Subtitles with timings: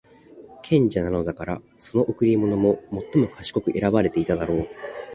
[0.63, 2.81] 賢者なのだから、その贈り物も
[3.13, 4.67] 最も賢く選ばていただろう。